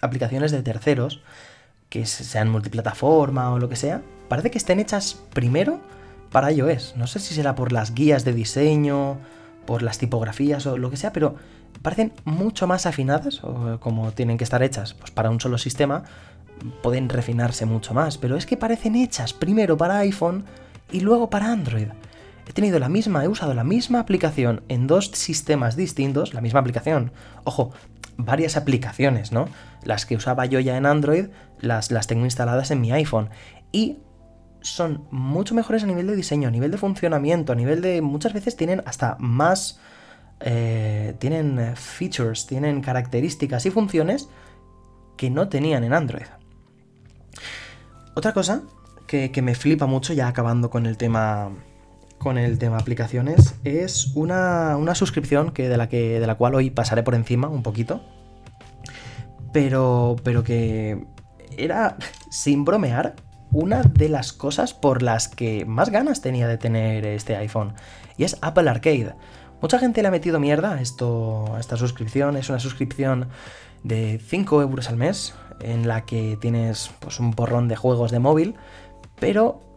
[0.00, 1.20] aplicaciones de terceros,
[1.88, 5.80] que sean multiplataforma o lo que sea, parece que estén hechas primero
[6.30, 6.94] para iOS.
[6.96, 9.18] No sé si será por las guías de diseño,
[9.66, 11.36] por las tipografías o lo que sea, pero
[11.82, 13.40] parecen mucho más afinadas,
[13.80, 16.04] como tienen que estar hechas pues para un solo sistema,
[16.82, 20.44] pueden refinarse mucho más, pero es que parecen hechas primero para iPhone
[20.90, 21.88] y luego para Android.
[22.48, 26.60] He tenido la misma, he usado la misma aplicación en dos sistemas distintos, la misma
[26.60, 27.12] aplicación.
[27.44, 27.72] Ojo,
[28.16, 29.48] varias aplicaciones, ¿no?
[29.84, 31.26] Las que usaba yo ya en Android,
[31.60, 33.30] las, las tengo instaladas en mi iPhone.
[33.70, 33.98] Y
[34.60, 38.00] son mucho mejores a nivel de diseño, a nivel de funcionamiento, a nivel de...
[38.02, 39.80] Muchas veces tienen hasta más...
[40.40, 44.28] Eh, tienen features, tienen características y funciones
[45.16, 46.26] que no tenían en Android.
[48.14, 48.62] Otra cosa
[49.06, 51.50] que, me flipa mucho, ya acabando con el tema
[52.22, 56.54] con el tema aplicaciones, es una, una suscripción que de, la que, de la cual
[56.54, 58.00] hoy pasaré por encima un poquito,
[59.52, 61.04] pero, pero que
[61.56, 61.96] era,
[62.30, 63.16] sin bromear,
[63.50, 67.74] una de las cosas por las que más ganas tenía de tener este iPhone,
[68.16, 69.14] y es Apple Arcade.
[69.60, 73.28] Mucha gente le ha metido mierda esto, esta suscripción, es una suscripción
[73.82, 78.20] de 5 euros al mes, en la que tienes pues, un porrón de juegos de
[78.20, 78.54] móvil,
[79.18, 79.71] pero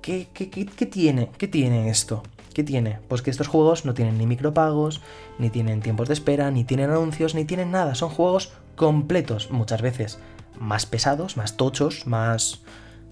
[0.00, 1.30] ¿qué, qué, tiene?
[1.38, 2.22] ¿Qué tiene esto?
[2.54, 2.98] ¿Qué tiene?
[3.08, 5.00] Pues que estos juegos no tienen ni micropagos,
[5.38, 7.94] ni tienen tiempos de espera, ni tienen anuncios, ni tienen nada.
[7.94, 10.18] Son juegos completos, muchas veces
[10.58, 12.62] más pesados, más tochos, más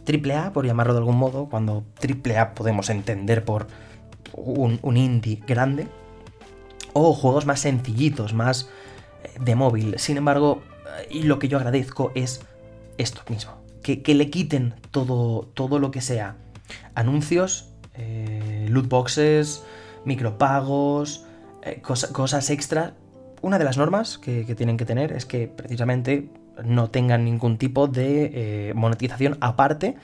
[0.04, 3.66] triple A, por llamarlo de algún modo, cuando triple A podemos entender por
[4.32, 5.86] un, un indie grande,
[6.92, 8.68] o juegos más sencillitos, más
[9.22, 9.94] eh, de móvil.
[9.98, 10.62] Sin embargo,
[11.00, 12.40] eh, y lo que yo agradezco es
[12.96, 16.36] esto mismo, que, le quiten todo, todo lo que sea
[16.98, 19.64] anuncios, eh, loot boxes,
[20.04, 21.24] micropagos,
[21.82, 22.94] cosas extra.
[23.42, 26.30] Una de las normas que, tienen que tener es que precisamente
[26.64, 29.96] no tengan ningún tipo de monetización aparte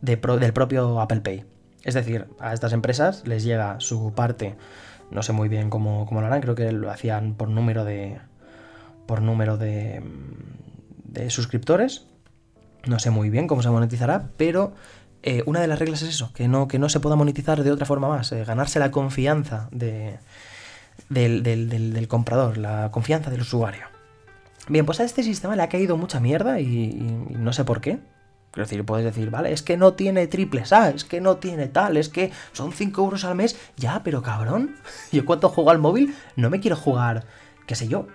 [0.00, 1.44] del propio Apple Pay.
[1.82, 4.56] Es decir, a estas empresas les llega su parte
[5.10, 8.18] no sé muy bien cómo, lo harán, creo que lo hacían por número de.
[9.06, 10.02] por número de.
[11.04, 12.06] de suscriptores.
[12.86, 14.72] No sé muy bien cómo se monetizará, pero
[15.22, 17.70] eh, una de las reglas es eso, que no, que no se pueda monetizar de
[17.70, 20.18] otra forma más, eh, ganarse la confianza de,
[21.08, 23.86] del, del, comprador, la confianza del usuario.
[24.68, 26.92] Bien, pues a este sistema le ha caído mucha mierda y
[27.30, 27.98] no sé por qué.
[28.50, 31.68] Quiero decir, puedes decir, vale, es que no tiene triples A, es que no tiene
[31.68, 33.56] tal, es que son 5 euros al mes.
[33.76, 34.74] Ya, pero cabrón,
[35.12, 37.24] yo cuando juego al móvil no me quiero jugar,
[37.66, 38.08] qué sé yo,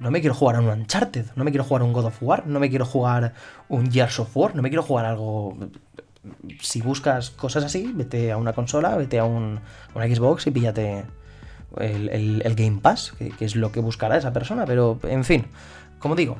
[0.00, 2.22] no me quiero jugar a un Uncharted, no me quiero jugar a un God of
[2.22, 3.34] War, no me quiero jugar
[3.68, 5.58] un Gears of War, no me quiero jugar algo...
[6.60, 9.60] Si buscas cosas así, vete a una consola, vete a un,
[9.94, 11.04] una Xbox y píllate
[11.78, 14.64] el, Game Pass, que, es lo que buscará esa persona.
[14.64, 15.46] Pero, en fin,
[15.98, 16.38] como digo,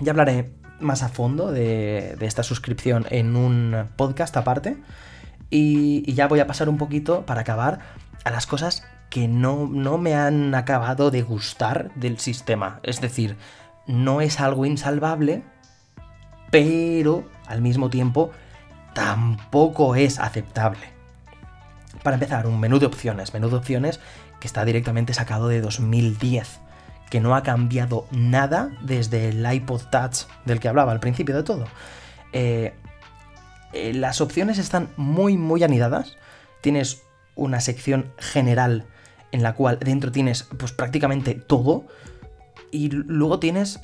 [0.00, 4.76] ya hablaré más a fondo de, esta suscripción en un podcast aparte.
[5.50, 7.80] Y, ya voy a pasar un poquito para acabar
[8.24, 12.80] a las cosas que no, no me han acabado de gustar del sistema.
[12.82, 13.36] Es decir,
[13.86, 15.42] no es algo insalvable,
[16.50, 18.30] pero al mismo tiempo
[18.94, 20.92] tampoco es aceptable.
[22.02, 23.32] Para empezar, un menú de opciones.
[23.32, 24.00] Menú de opciones
[24.40, 26.60] que está directamente sacado de 2010
[27.12, 31.42] que no ha cambiado nada desde el iPod Touch del que hablaba al principio de
[31.42, 31.66] todo.
[32.32, 32.72] Eh,
[33.74, 36.16] eh, las opciones están muy, muy anidadas.
[36.62, 37.02] Tienes
[37.34, 38.86] una sección general
[39.30, 41.84] en la cual dentro tienes pues prácticamente todo.
[42.70, 43.80] Y luego tienes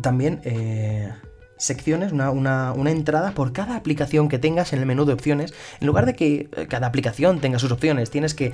[0.00, 1.12] también eh,
[1.58, 5.52] secciones, una, una, entrada por cada aplicación que tengas en el menú de opciones.
[5.80, 8.52] En lugar de que cada aplicación tenga sus opciones, tienes que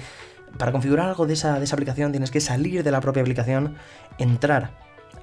[0.59, 3.77] para configurar algo de esa, aplicación tienes que salir de la propia aplicación,
[4.19, 4.73] entrar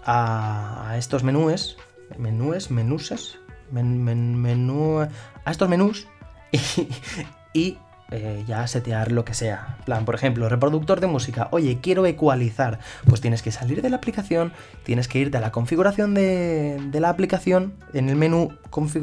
[0.06, 1.78] a, estos menús,
[2.18, 3.40] menús, menuses,
[3.72, 6.08] menú, a estos menús
[7.54, 7.78] y,
[8.12, 9.78] eh, ya setear lo que sea.
[9.86, 11.48] plan, por ejemplo, reproductor de música.
[11.52, 12.80] Oye, quiero ecualizar.
[13.08, 14.52] Pues tienes que salir de la aplicación,
[14.84, 18.50] tienes que ir de la configuración de, la aplicación, en el menú,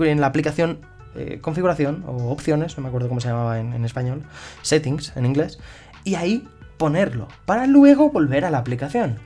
[0.01, 0.81] en la aplicación
[1.15, 4.25] eh, configuración o opciones, no me acuerdo cómo se llamaba en, español,
[4.63, 5.59] settings en inglés,
[6.05, 9.19] y ahí ponerlo, para luego volver a la aplicación.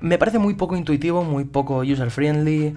[0.00, 2.76] Me parece muy poco intuitivo, muy poco user friendly,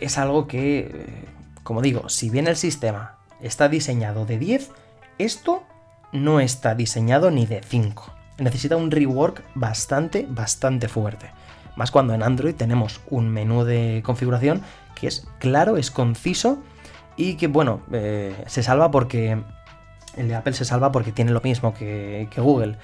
[0.00, 1.24] es algo que, eh,
[1.62, 4.70] como digo, si bien el sistema está diseñado de 10,
[5.18, 5.62] esto
[6.12, 8.12] no está diseñado ni de 5.
[8.38, 11.30] Necesita un rework bastante, bastante fuerte.
[11.76, 14.62] Más cuando en Android tenemos un menú de configuración
[14.94, 16.58] que es claro, es conciso
[17.16, 19.42] y que, bueno, eh, se salva porque
[20.16, 22.76] el de Apple se salva porque tiene lo mismo que, Google.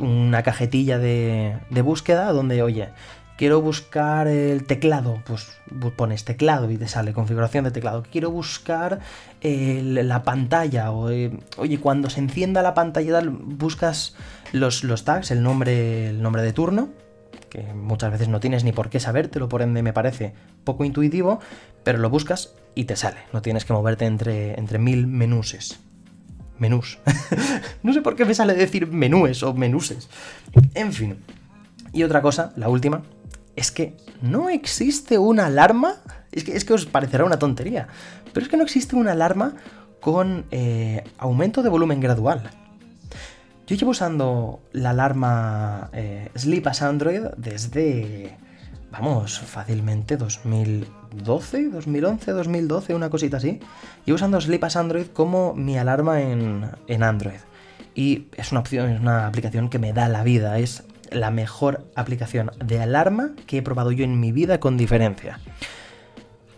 [0.00, 2.88] Una cajetilla de, búsqueda donde, oye,
[3.36, 5.48] quiero buscar el teclado, pues
[5.96, 8.04] pones teclado y te sale configuración de teclado.
[8.10, 9.00] Quiero buscar
[9.42, 14.14] la pantalla, o, eh, oye, cuando se encienda la pantalla buscas
[14.52, 16.88] los, los, tags, el nombre, el nombre de turno,
[17.50, 21.40] que muchas veces no tienes ni por qué sabértelo, por ende me parece poco intuitivo,
[21.82, 23.18] pero lo buscas y te sale.
[23.32, 25.80] No tienes que moverte entre, entre mil menuses
[26.58, 26.98] menús.
[27.82, 30.08] no sé por qué me sale decir menúes o menuses.
[30.74, 31.16] En fin.
[31.92, 33.02] Y otra cosa, la última,
[33.56, 35.96] es que no existe una alarma.
[36.32, 37.88] Es que, es que os parecerá una tontería.
[38.32, 39.54] Pero es que no existe una alarma
[40.00, 42.50] con eh, aumento de volumen gradual.
[43.66, 48.36] Yo llevo usando la alarma eh, Sleep as Android desde,
[48.90, 53.60] vamos, fácilmente 2000, 2012, 2011, 2012, una cosita así.
[54.06, 57.38] Y usando Sleep as Android como mi alarma en, Android.
[57.94, 60.58] Y es una opción, es una aplicación que me da la vida.
[60.58, 60.82] Es
[61.14, 65.40] la mejor aplicación de alarma que he probado yo en mi vida con diferencia.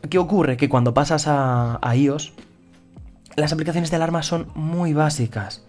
[0.08, 0.56] ¿Qué ocurre?
[0.56, 2.32] Que cuando pasas a, iOS,
[3.36, 5.64] las aplicaciones de alarma son muy básicas.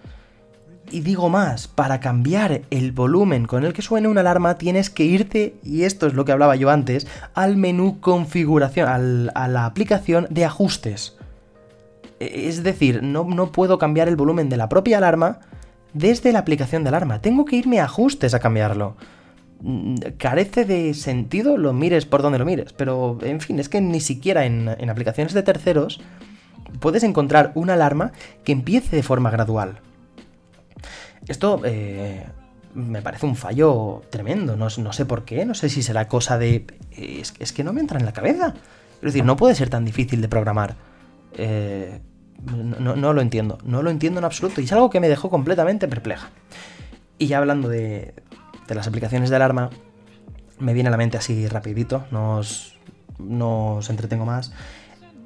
[0.90, 5.04] Y digo más, para cambiar el volumen con el que suene una alarma tienes que
[5.04, 8.88] irte, y esto es lo que hablaba yo antes, al menú configuración,
[9.34, 11.18] a la aplicación de ajustes.
[12.20, 15.40] E, es decir, no, no puedo cambiar el volumen de la propia alarma
[15.94, 17.22] desde la aplicación de alarma.
[17.22, 18.96] Tengo que irme a ajustes a cambiarlo.
[19.62, 23.82] Mm, carece de sentido, lo mires por donde lo mires, pero en fin, es que
[23.82, 26.00] ni siquiera en, aplicaciones de terceros
[26.80, 28.12] puedes encontrar una alarma
[28.44, 29.80] que empiece de forma gradual.
[31.28, 32.24] Esto eh,
[32.76, 36.68] me parece un fallo tremendo, no, sé por qué, no sé si será cosa de...
[36.92, 38.54] Es, que no me entra en la cabeza.
[38.98, 40.76] Es decir, no puede ser tan difícil de programar.
[41.34, 42.00] Eh,
[42.46, 45.30] no, no, lo entiendo, no lo entiendo en absoluto y es algo que me dejó
[45.30, 46.30] completamente perpleja.
[47.18, 48.14] Y ya hablando de,
[48.68, 49.70] de las aplicaciones de alarma,
[50.60, 54.52] me viene a la mente así rapidito, no os, entretengo más.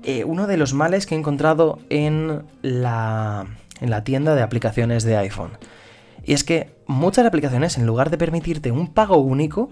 [0.03, 3.45] Eh, uno de los males que he encontrado en la,
[3.79, 5.51] en la tienda de aplicaciones de iPhone.
[6.23, 9.69] Y es que muchas aplicaciones, en lugar de permitirte un pago único,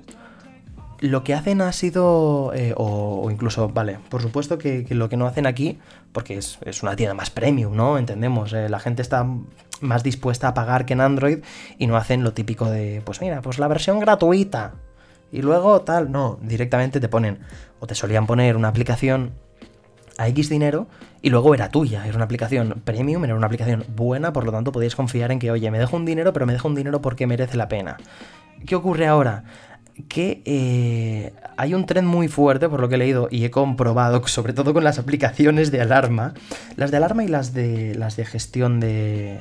[1.00, 5.28] lo que hacen ha sido, eh, o, incluso, vale, por supuesto que, lo que no
[5.28, 5.80] hacen aquí,
[6.12, 7.98] porque es, una tienda más premium, ¿no?
[7.98, 9.26] Entendemos, eh, la gente está
[9.82, 11.40] más dispuesta a pagar que en Android
[11.78, 14.74] y no hacen lo típico de, pues mira, pues la versión gratuita.
[15.32, 17.40] Y luego tal, no, directamente te ponen,
[17.80, 19.34] o te solían poner una aplicación
[20.18, 20.88] a X dinero
[21.22, 24.72] y luego era tuya, era una aplicación premium, era una aplicación buena, por lo tanto
[24.72, 27.28] podías confiar en que, oye, me dejo un dinero, pero me dejo un dinero porque
[27.28, 27.98] merece la pena.
[28.66, 29.46] ¿Qué ocurre ahora?
[30.08, 34.26] Que eh, hay un tren muy fuerte, por lo que he leído y he comprobado,
[34.28, 36.34] sobre todo con las aplicaciones de alarma,
[36.76, 39.40] las de alarma y las de, las de gestión de,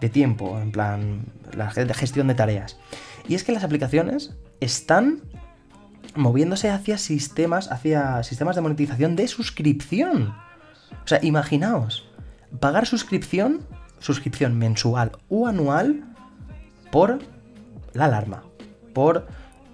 [0.00, 1.24] de tiempo, en plan,
[1.56, 2.78] la de gestión de tareas.
[3.28, 5.22] Y es que las aplicaciones están
[6.14, 10.34] moviéndose hacia sistemas, hacia sistemas de monetización de suscripción.
[11.04, 12.08] O sea, imaginaos,
[12.58, 13.60] pagar suscripción,
[13.98, 16.04] suscripción mensual o anual
[16.90, 17.18] por
[17.92, 18.42] la alarma,
[18.92, 19.26] por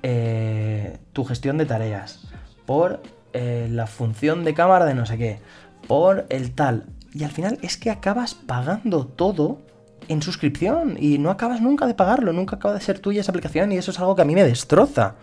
[0.09, 2.21] eh, tu gestión de tareas,
[2.65, 3.03] por
[3.33, 5.41] eh, la función de cámara de no sé qué,
[5.89, 6.85] por el tal.
[7.13, 9.59] Y al final es que acabas pagando todo
[10.07, 13.73] en suscripción y no acabas nunca de pagarlo, nunca acaba de ser tuya esa aplicación
[13.73, 15.17] y eso es algo que a mí me destroza.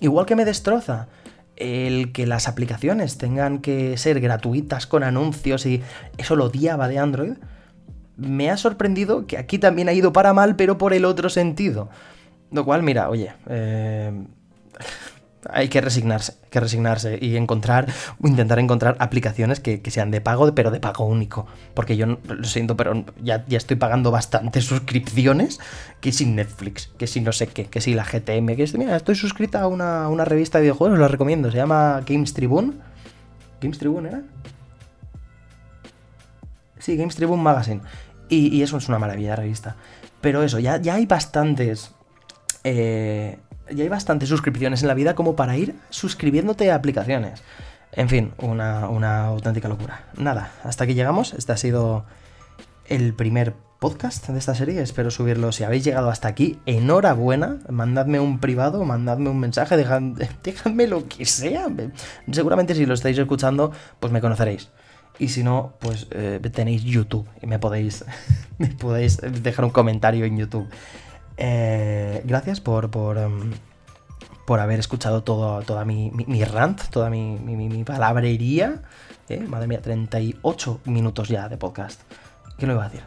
[0.00, 1.08] Igual que me destroza
[1.56, 5.82] el que las aplicaciones tengan que ser gratuitas con anuncios y
[6.16, 7.34] eso lo odiaba de Android,
[8.16, 11.90] me ha sorprendido que aquí también ha ido para mal, pero por el otro sentido.
[12.52, 14.12] Lo cual, mira, oye, eh,
[15.50, 17.86] hay que resignarse, que resignarse y encontrar,
[18.22, 21.46] intentar encontrar aplicaciones que, sean de pago, pero de pago único.
[21.74, 25.58] Porque yo lo siento, pero ya, ya estoy pagando bastantes suscripciones
[26.00, 28.94] que sin Netflix, que si no sé qué, que si la GTM, que es, mira,
[28.96, 32.74] estoy suscrita a una, revista de videojuegos, os la recomiendo, se llama Games Tribune.
[33.60, 34.22] ¿Games Tribune era?
[36.78, 37.80] Sí, Games Tribune Magazine.
[38.28, 39.76] Y, eso es una maravilla revista.
[40.20, 41.92] Pero eso, ya, ya hay bastantes
[42.64, 43.38] eh,
[43.70, 47.42] ya hay bastantes suscripciones en la vida como para ir suscribiéndote a aplicaciones.
[47.92, 50.06] En fin, una, una auténtica locura.
[50.16, 51.34] Nada, hasta aquí llegamos.
[51.34, 52.04] Este ha sido
[52.86, 54.80] el primer podcast de esta serie.
[54.80, 55.50] Espero subirlo.
[55.50, 57.58] Si habéis llegado hasta aquí, enhorabuena.
[57.68, 59.76] Mandadme un privado, mandadme un mensaje,
[60.42, 61.66] dejadme lo que sea.
[62.30, 64.70] Seguramente si lo estáis escuchando, pues me conoceréis.
[65.18, 68.04] Y si no, pues eh, tenéis YouTube y me podéis,
[68.58, 70.68] me podéis dejar un comentario en YouTube.
[71.36, 73.52] Eh, gracias por, por, em,
[74.46, 78.82] por, haber escuchado todo, toda mi, mi, rant, toda mi, mi palabrería.
[79.28, 82.00] Eh, madre mía, 38 minutos ya de podcast.
[82.58, 83.04] ¿Qué lo iba a decir?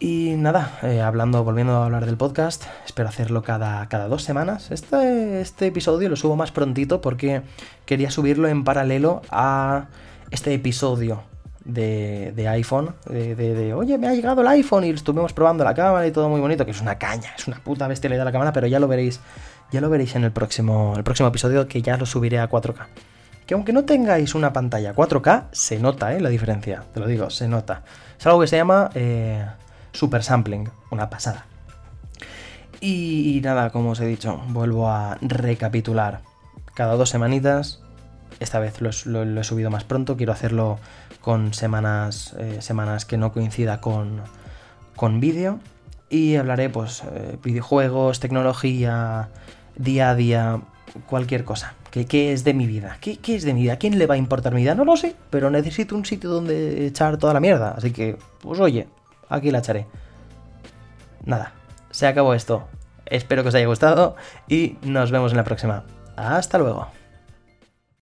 [0.00, 4.70] Y nada, eh, hablando, volviendo a hablar del podcast, espero hacerlo cada, cada dos semanas.
[4.70, 7.42] Este, este episodio lo subo más prontito porque
[7.84, 9.88] quería subirlo en paralelo a
[10.30, 11.24] este episodio
[11.68, 16.10] de, iPhone, de, oye, me ha llegado el iPhone y estuvimos probando la cámara y
[16.10, 18.80] todo muy bonito, que es una caña, es una puta bestialidad la cámara, pero ya
[18.80, 19.20] lo veréis,
[19.70, 22.86] ya lo veréis en el próximo, el próximo episodio que ya lo subiré a 4K.
[23.46, 26.20] Que aunque no tengáis una pantalla 4K, se nota ¿eh?
[26.20, 27.82] la diferencia, te lo digo, se nota.
[28.18, 29.46] Es algo que se llama eh,
[29.92, 31.46] super sampling, una pasada.
[32.80, 36.20] Y, nada, como os he dicho, vuelvo a recapitular.
[36.74, 37.82] Cada dos semanitas,
[38.38, 38.90] esta vez lo
[39.40, 40.78] he subido más pronto, quiero hacerlo
[41.28, 44.22] con semanas, eh, semanas que no coincida con,
[44.96, 45.58] con vídeo.
[46.08, 49.28] Y hablaré pues eh, videojuegos, tecnología,
[49.76, 50.62] día a día,
[51.06, 51.74] cualquier cosa.
[51.90, 52.96] ¿Qué, es de mi vida?
[53.02, 53.74] ¿Qué, ¿Qué, es de mi vida?
[53.74, 54.74] ¿A quién le va a importar mi vida?
[54.74, 57.74] No lo sé, pero necesito un sitio donde echar toda la mierda.
[57.76, 58.88] Así que, pues oye,
[59.28, 59.84] aquí la echaré.
[61.26, 61.52] Nada,
[61.90, 62.68] se acabó esto.
[63.04, 64.16] Espero que os haya gustado
[64.48, 65.84] y nos vemos en la próxima.
[66.16, 66.97] Hasta luego.